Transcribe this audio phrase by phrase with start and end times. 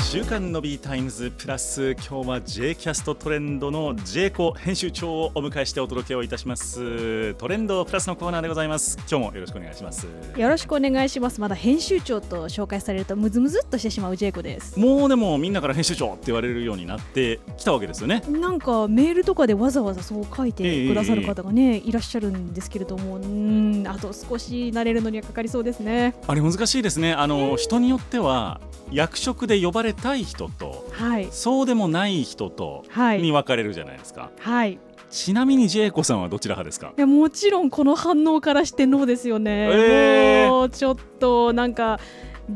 [0.00, 7.34] 週刊ノビータイムズプラス今日は J キャストトレンドの J コ編集長をお迎えしてお届けをいたします。
[7.34, 8.98] トレンドプラスのコーナーでございます。
[9.08, 10.08] 今日もよろしくお願いします。
[10.36, 11.40] よろしくお願いします。
[11.40, 14.78] まだ編集長と紹介されるとムズムズっとしてしまう J コです。
[14.80, 18.22] もうでもみんなから編集長って言われるようになってきたわけですよね。
[18.28, 26.14] なんかメールとかでわざわざそう書いてくださる方がね、えー、いらっしゃるんですけれどもうんあと少し慣れるのにはかかりそうですね。
[26.26, 27.12] あれ難しいですね。
[27.12, 27.40] あの、え。
[27.52, 32.84] ー、人によっては役職で呼ばれたい人と、はい、そうでもない人と
[33.18, 34.30] に分かれるじゃないですか。
[34.38, 34.78] はい、
[35.10, 36.92] ちなみにジェイコさんはどちら派ですか？
[36.96, 39.68] いやもちろんこの反応からしてノーですよね。
[39.72, 42.00] えー、もうちょっとなんか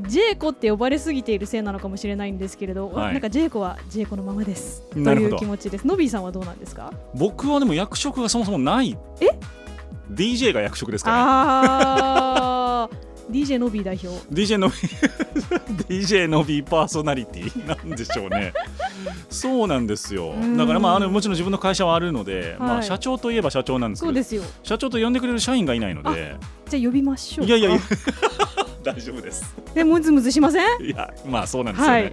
[0.09, 4.83] ジェイコって呼ばれすぎているせいなのかもしれないんですけれど、はい、なんかジェイコはジェイコのままです。
[4.93, 5.87] という気持ちです。
[5.87, 6.93] ノビーさんはどうなんですか？
[7.15, 8.99] 僕はでも役職がそもそもない。
[9.21, 9.29] え
[10.11, 12.24] ？DJ が役職ですからね。
[13.35, 14.09] あ DJ のビー代表。
[14.33, 14.71] DJ の
[15.89, 17.67] DJ のビーパーソナリティ。
[17.67, 18.53] なんでしょうね。
[19.29, 20.35] そうなんですよ。
[20.57, 24.09] だからまああのもちろん自分の会社はあるので、はい、まあ社長といえば社長なんですけど。
[24.09, 24.43] そうですよ。
[24.63, 26.37] 社長と呼んでくれる社員がいないので。
[26.69, 27.71] じゃあ呼びましょういやいや
[28.83, 29.55] 大丈夫です。
[29.75, 30.85] でムズムズしません？
[30.85, 32.13] いやまあそうなんですよね、はい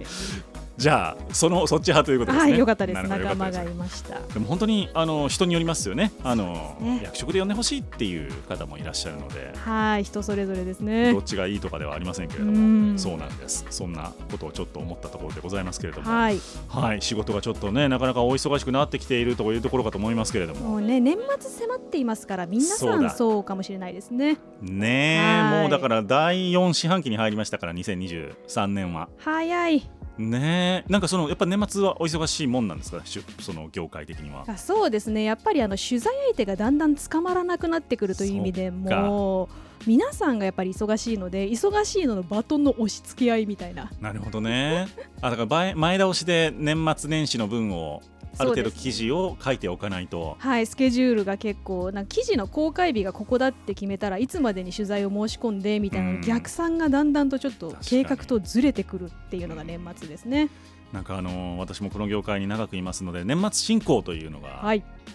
[0.76, 2.50] じゃあそのそっち派ということですね。
[2.52, 3.02] はい、よかったです。
[3.02, 4.20] 仲間がいました。
[4.20, 6.12] でも本当にあの人によりますよね。
[6.24, 11.12] あの、ね、役職で呼んでほしいっていう方もいらっしゃるので、はい、人それぞれですね。
[11.12, 13.66] どっちがいいとかではありませんけれども、そうなんです。
[13.70, 24.38] そんなことをちょっと思ったところでございますけれども、はい、はい、仕事がちょっとねなかなかお忙しくなってきているというところかと思いますけれども、もうね年末迫っていますから皆さんそうかもしれないですね。
[24.60, 29.08] ねもうだから第4四半期に入りましたから2023年は。
[29.18, 30.01] 早い。
[30.18, 30.84] ね。
[30.88, 33.02] なんかそのやっぱ年末はお忙しいもんなんですか
[33.40, 34.56] その業界的には。
[34.56, 35.24] そうですね。
[35.24, 39.48] やっぱりあの取材相手がだんだん捕まらなくなってくるという意味でも
[39.86, 43.90] 皆さんがやっぱり忙しいので忙しいののバトンの押し付け合いみたいな。
[44.00, 44.88] なるほどね。
[45.20, 48.02] あだから前倒しで年末年始の分を
[48.38, 50.36] ある程度記事を書いておかないと。
[50.38, 60.48] はいスケジュールが結構な記事の公開日がここだって決めたらいつまでに取材を申し込んでみたいな逆算がだんだんとちょっと計画とずれてくるっていうのが年末ですね。
[60.92, 64.62] なんかあのー、私もこの業界に長くいますので年末進行というのが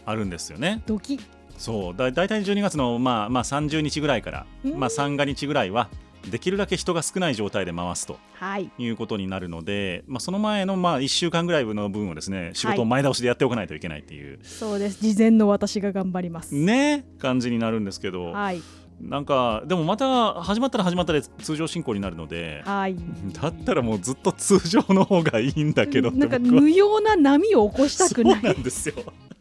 [0.06, 0.70] あるんですよね。
[0.70, 1.20] はい、ドキ。
[1.58, 4.46] そうだ大体12月の、まあまあ、30日ぐらいから、
[4.76, 5.90] まあ、三が日ぐらいは
[6.30, 15.02] できるだけ人が少ない状態で回すと、はい、いうことになるので、まあ、その前のまあ1週間ぐらいの分をですね仕事を前倒しでやっておかないといけないっていう、はい、そうです。
[15.02, 16.54] 事前の私が頑張ります。
[16.54, 18.62] ね感じになるんですけど、はい、
[19.02, 22.96] なんかでもまた始まったら始まったで通常進行になるので、はい、
[23.34, 28.34] だったらもうずっと通常の方がいいんだけどなんか無用な波を起こしたくない。
[28.36, 28.96] そうなんですよ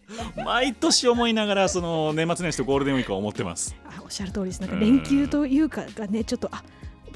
[0.44, 3.74] 毎年思いながらその年末年始とゴールデンウィークは思ってます。
[3.84, 4.60] あおっしゃる通りです。
[4.60, 6.62] なんか連休というかがねちょっとあ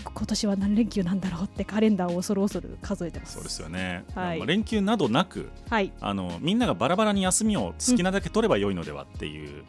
[0.03, 3.35] 今年は何連休なんだろうってカレンダーを恐る恐る数えてます。
[3.35, 9.65] そうですよね、はい、連休などなく、はい、あのみんながバラバラに休みを好きなだけ取ればよいのではっていう、うん、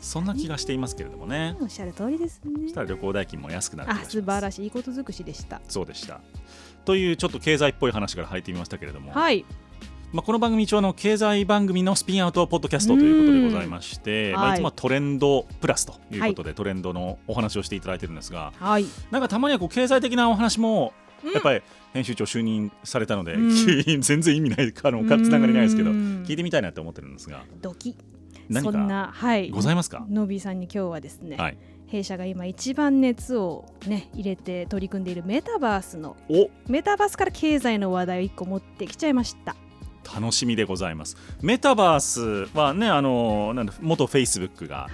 [0.00, 1.56] そんな気がしていますけれどもね。
[1.60, 2.52] おっしゃる通りですね。
[2.62, 4.64] そしたら旅行代金も安くなるあ素晴らしい。
[4.64, 5.60] いいこと尽くしでした。
[5.68, 6.20] そうでした。
[6.84, 9.12] というちょっと経済っぽい話から入ってみましたけれども。
[9.12, 9.44] はい
[10.12, 14.56] まあ、この番組一応の経済番組のスピンアウトポッドキャストということでございまして、まあ、い。
[14.58, 20.92] つもはトレンドプラスということで、トレンドのお話をしていただいてるんですが、はい、なんかたまにはこう経済的なお話も
[21.32, 21.62] やっぱり
[21.94, 23.38] 編集長就任されたので、
[24.00, 27.44] 全然意味ないかのかつながりないですけど聞いてみたいなと思ってるんですが。
[27.62, 27.96] ドキ。
[28.50, 30.04] 何かはい、ございますか？
[30.10, 31.56] ノビーさんに今日はですね、はい、
[31.86, 36.18] 弊社が今一番熱を、ね、入れて取り組んでいるメタバースの
[36.68, 39.56] メタバースから経済の話題を1個持ってきちゃいました。
[40.14, 41.16] 楽しみでございます。
[41.40, 44.88] メタバースはねあのなん元フェイスブックが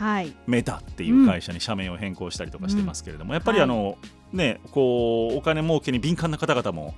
[0.46, 3.96] メタっていう会社に社名を変更したりとかしてますけれども、うん、やっぱりあの、はい、
[4.36, 6.94] ねこうお金儲けに敏感な方々も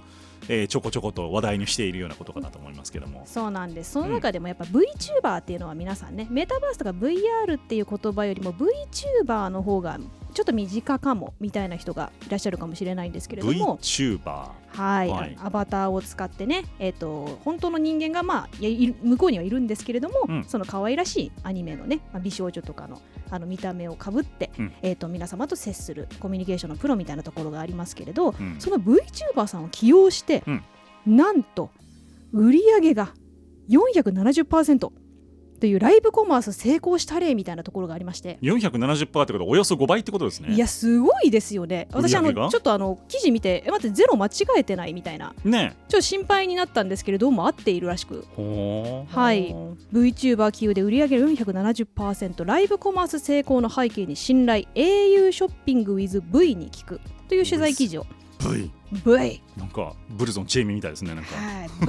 [0.49, 3.23] えー、ちょこちょこと話題にしているようなことかなと思いますけども。
[3.27, 3.93] そうなんです。
[3.93, 9.99] その中でもやっぱ VTuber っていうのは皆さんね、うん、メタバースとか VR っていう言葉よりも VTuber の方が
[10.31, 13.79] ちょっと身近かもみたいな人がいらっしゃるかもしれないんですけれども。
[13.79, 30.43] VTuber はい、はい、アバターを使ってね、えーと、本当の人間が、まあ、向こうにはいるんですけれども、うん、その可愛らしいアニメのね、まあ、美少女とかのあの見た目をかぶって、うん、えーと、皆様と接するコミュニケーションのプロみたいなところがありますけれど、うん、その VTuber さんを起用して、
[31.07, 31.71] なんと
[32.33, 33.15] 売り上げが
[33.69, 34.91] 470%
[35.61, 38.39] というライブコマース成功した例みたいなところがありまして。
[38.41, 40.55] 470%ってことはおよそ5倍ってことですね。
[40.55, 41.87] いやすごいですよね。
[41.93, 45.35] 私あのちょっとあの記事見てえ待ってゼロ間違えてないみたいな。
[45.45, 48.25] ねちょっと心配になったんですけれども合っているらしく。
[48.37, 49.55] はい。
[49.93, 54.65] VTuber 企業で売上470%ライブコマース成功の背景に信頼。
[54.75, 57.01] au ショッピング WithV に聞く。
[57.29, 58.07] という取材記事を。
[58.41, 61.37] V V なんかブルゾンチェイミみたいですねなんか、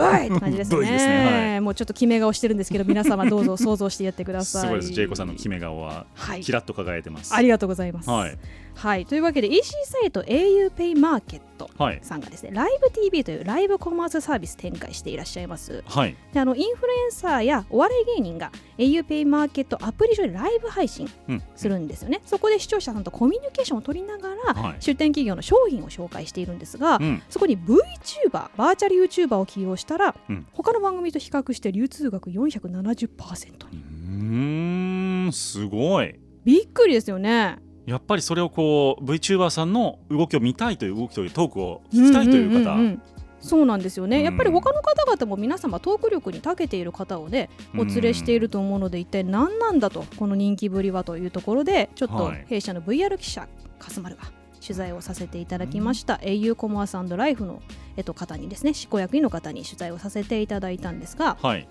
[0.03, 0.79] はい、V って感じですね。
[0.91, 4.61] ですね、はい、もうちょっと決め顔してるんですけど皆様 どうぞ想像してやってください。
[4.61, 4.93] すごいです。
[4.93, 6.05] ジェイコさんの決め顔は
[6.41, 8.37] キラッと輝いてます、はい、ありがとうございます、はい。
[8.75, 11.69] はい、というわけで EC サイト auPay マーケット
[12.01, 21.09] さんがですね、はい、ライブ TV というライブコマースサービス展開していらっしゃいます、はい、であのインフルエンサーやお笑い芸人が auPay マーケットアプリ上でライブ配信
[21.55, 33.83] するんですよね、うん、そこで視聴者さんとコミュニケーションを取りながら、はい、出店企業の商品を紹介しているんですが、うん、そこに VTuber バーチャル YouTuber を起用したら、うん、他の番組と比較して流通額470%に。
[34.11, 36.19] うんすごい。
[36.43, 37.57] びっくりですよね。
[37.85, 43.01] やっぱりそれをこう VTuber さんの動きを見たいという動きというトークを聞きたいという方、うんうんうんうん。
[43.41, 53.47] そうなんですよね、やっぱり他の方々も皆様トーク力に長けている方をねお連れしていると思うので、一体何なんだとこの人気ぶりはというところでちょっと弊社の VR 記者
[53.79, 54.31] かすまるが
[54.61, 57.61] 取材をさせていただきました、au コマースライフの、
[57.97, 61.67] えっと、方にですね執行役員の方に取材をさせていただいたんですが、はい、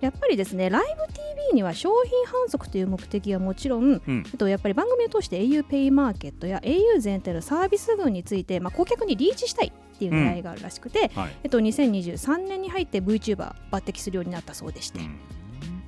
[0.00, 11.22] やっぱりですねライブ TV には商品販促という目的はもちろん、うん、とやっぱり番組を通して auPay マーケットや au 全体のサービス群について、まあ、顧客にリーチしたいっていう狙いがあるらしくて、うん。
[11.22, 15.18] はい、えっと、2023年に入って VTuber 抜擢するようになったそうでして、うん、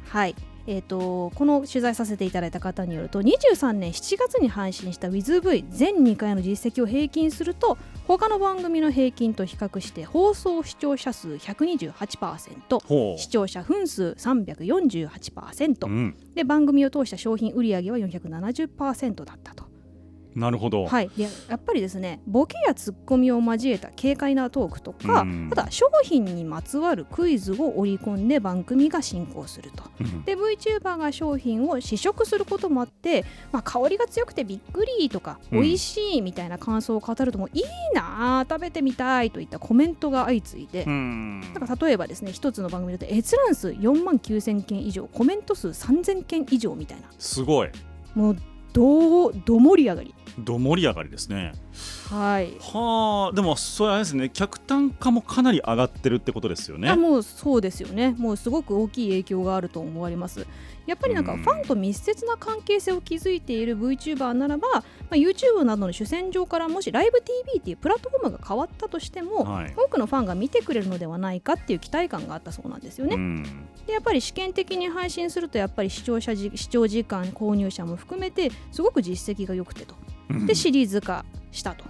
[0.07, 7.77] はいえーと、この取材させていただいた方によると23年7月に配信した WithV 全2回の実績を平均すると
[8.07, 19.74] 他の番組の平均と比較して放送視聴者数128%視聴者分数348%、うん、で番組を通した商品売上は470%だったと。
[20.35, 37.63] なるほど、はい、でやっぱりですねボケやツッコミを交えた軽快なトークとか、うん、ただ商品にまつわるクイズを織り込んで番組が進行すると、うん、で VTuber が商品を試食することもあって、まあ、香りが強くてびっくりとか、うん、美味しいみたいな感想を語るともいい
[37.95, 47.09] な食べてみたいといったコメントが相次いで、うん、なんか例えばですね一つの番組で閲覧数4万9000件以上コメント数3000件以上みたいな。
[47.19, 47.69] すごい。
[48.15, 48.37] もう
[48.73, 51.53] どど盛り上がりど盛り上がりですね。
[52.11, 52.55] はい。
[52.61, 56.89] はあ、でもそれあれですね、客単価もかなり上がってるってことですよね。
[56.89, 58.15] あもうそうですよね。
[58.19, 60.47] もうすごく大きい影響があると思われます。
[60.87, 64.83] やっぱりなんかファンと密接な関係性を築いている VTuber ならば、ま
[65.13, 73.17] あ、YouTube などの主戦場からもしライブ TV っていうプラットフォームが変わったとしても、はい、多くのファンが見てくれるのではないかっていう期待感があったそうなんですよね。
[73.87, 79.95] でやっぱり試験的に配信するとやっぱり視聴者視聴時間購入者も含めてすごく実績が良くてと。
[80.47, 81.85] でシリーズ化したと。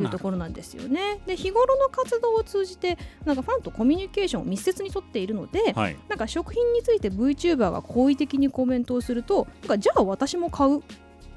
[0.00, 1.20] いうところなんですよね。
[1.26, 10.82] で日頃の活動を通じてなんかファンとコミュニケーションを密接にとっているので、はい、なんか食品について VTuber が好意的にコメントをするとなんかじゃあ私も買う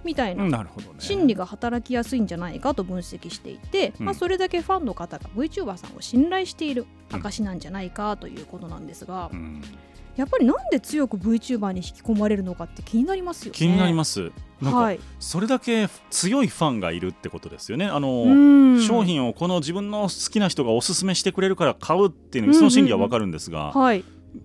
[0.04, 0.66] みたいな
[0.98, 9.30] 心理が働きやすいんじゃないかと分析していて、まあ、それだけファンの方が VTuber さんを信頼している証なんじゃないかということなんですが。
[9.32, 9.62] うん
[10.22, 13.58] やっぱりなんで強く VTuber に引き込まれるのかって気になりますよね。
[13.58, 14.32] 気になります。
[14.62, 17.88] なんかそれだけ強いファンがいるってことですよね。
[17.88, 24.04] あの商品をこの自分の好きな人がおすすめしてくれるから買うっていうのその心理はわかるんですが、はい、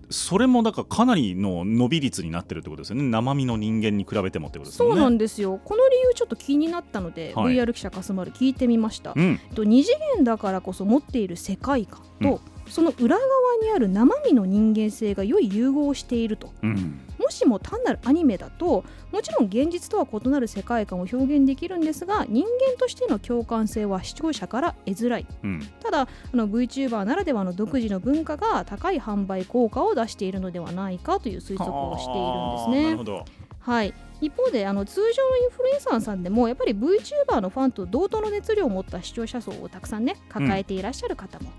[0.09, 3.03] それもだからかなりの伸び率になってるってことですよね。
[3.03, 4.89] 生身の人間に比べてもってことですね。
[4.89, 5.59] そうなんですよ。
[5.63, 12.71] この理由ちょっと気になったので、はい、VR 記者かすまる聞いてみました、うん、と二次元だからこそ持っている世界観と、うん。
[12.71, 13.27] その裏側
[13.61, 33.23] にある生身の人間性が良い融合をしていると、うん、もしも単なるアニメだともちろん現実とは異なる世界観を表現できるんですが人間としての共感性は視聴者から得づらい、うん、ただあの VTuber ならではの独自の文化が高い販売効果を出しているのではないかという推測をしているんですね。
[33.59, 33.93] はい。
[34.21, 41.51] 一方であの通常のインフルエンサーさんでもやっぱり VTuber のファンと同等の熱量を持った視聴者層をたくさんね抱えていらっしゃる方も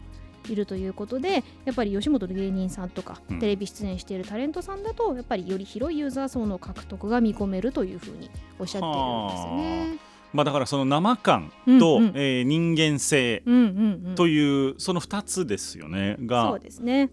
[0.53, 10.09] いるということでやっぱり吉本の芸人さんとか、テレビ出演しているタレントさんだとやっぱりより広いユーザー層の獲得が見込めるというふうにおっしゃっているんですよね。
[10.33, 11.51] まあ、だからその生感
[11.81, 13.43] と、うんうん、えー、人間性
[14.15, 16.59] というその2つですよねが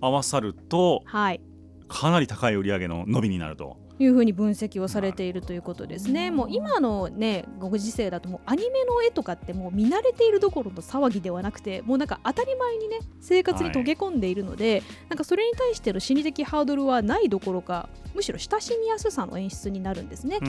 [0.02, 1.42] 合わさると、はい、
[1.88, 3.85] かなり高い売り上げの伸びになると。
[3.98, 6.32] いうふうに分析をされているということですね。
[6.32, 20.46] もう今のねご時世だともうアニメの絵とかってもう見慣れているどころの騒ぎではなくてもうなんか当たり前にね生活に溶け込んでいるので、はい、なんかそれに対しての心理的ハードルはないどころかむしろ親しみやすさの演出になるんですねきっと。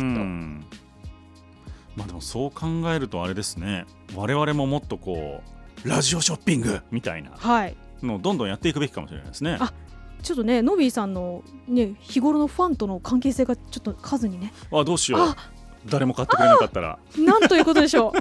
[1.97, 5.41] まあでもそう考えるとあれですね我々ももっとこ
[5.85, 7.31] うラジオショッピングみたいな
[8.03, 9.57] のをどんどんやっていくべきかもしれないですね。
[9.61, 9.73] あ
[10.23, 14.53] ちょっとねノビーさんの、ね、日頃のファンとの関係性がちょっと数にね。
[14.73, 15.37] あどうしよう。
[15.89, 16.99] 誰も買ってくれなかったら。
[17.17, 18.13] なんということでしょう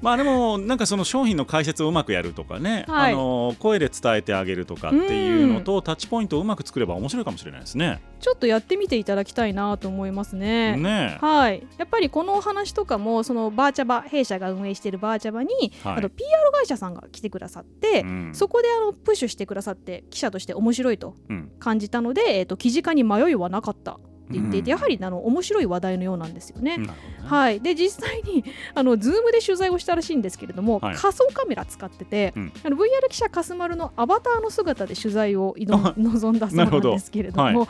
[0.02, 8.00] まあでもなんかその商品の解説をうまくやるとかね、はい、あの声で伝えてあげるとかっていうのとタッチポイントをうまく作れば面白いかもしれないですね。
[8.20, 10.76] ちょっとやってみていただきたいなと思いますね。
[10.76, 15.50] ねはい、やっぱりこのお話とかもそのバーチャバ弊社が運営しているバーチャバに、
[15.82, 21.16] はい、あと PR 会社さんが来てくださって、うん、そこであのプッシュしてくださって記者として面白いと
[21.58, 23.98] 感じたので、うん、えっと記事化に迷いはなかった
[24.30, 26.78] って言っていて、やはりあの面白い話題のようなんですよね。
[27.24, 28.44] はい、で実際に
[28.74, 35.72] あの Zoom で取材をしたらしいんですけれども、はい、仮想カメラ使ってて、うん、あの VR 記者かすまるのアバターの姿で取材を臨
[36.36, 37.68] んだそうなんですけれども、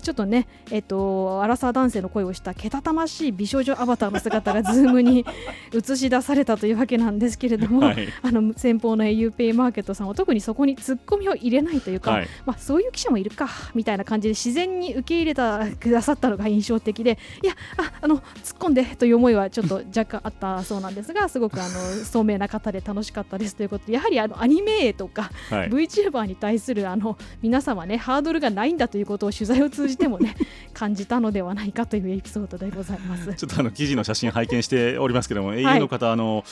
[0.00, 5.24] ちょっとね、えっと、アラサー男性の声をしたけたたましい美少女アバターの姿がズームに
[5.74, 18.24] 映し出されたというわけなんですけれども、はい、あの先方の auPay マーケットさんは特にそこにツッコミを入れないというか、はい、まあ、そういう記者もいるかみたいな感じで自然に受け入れてくださったのが印象的でいやああの突っ
[18.58, 21.70] 込んでという思いはちょっと若干あったそうなんですがすごくあの
[22.04, 30.34] 聡明な方で楽しかったですということでやはりあのアニメとか、はい、VTuber に対するあの皆様ねハードルがないんだということを取材を通じてもね
[30.72, 33.32] 感じたのではないかというエピソードでございます。
[33.34, 36.44] ちょっとあの記事の写真拝見しておりますけれども、英雄の方、あの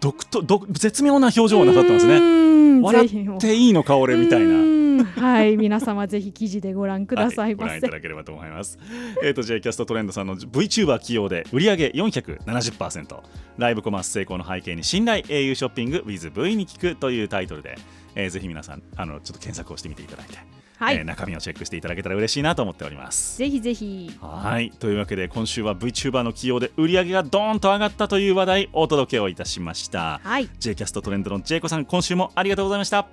[0.00, 2.80] 独特絶妙な表情をなさってますね。
[2.80, 8.78] 笑っていいのか俺みたいなはい皆様ぜひ記事でご覧ください、はい、ご覧いただければと思います。
[9.22, 13.20] えっと J キャストトレンドさんの VTuber 起用で売上470%
[13.58, 17.76] ライブコマース成功の背景に信頼 au ショッピング WithV に聞くというタイトルで、
[18.14, 20.38] えー、ぜひ皆さんあのちょっと検索をしてみていただいて
[20.78, 23.36] はい、えー、中身をチェックしていただけたら嬉しいなと思っております。
[23.38, 24.16] ぜひぜひ。
[24.20, 24.70] はい。
[24.70, 30.20] というわけで今週は VTuber の起用で売り上げがドーンと上がったという話題お届けをいたしました。
[30.22, 30.48] はい。
[30.60, 33.08] J キャストトレンドの J コさん今週もありがとうございました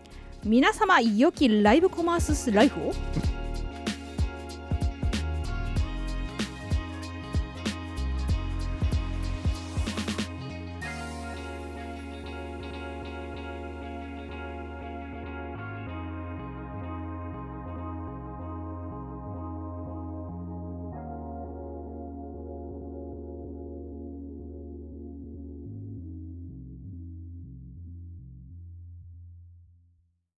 [0.45, 2.93] 皆様良きライブコマースライフを。